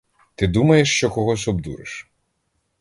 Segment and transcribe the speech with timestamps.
[0.35, 2.09] Ти думаєш, що когось обдуриш?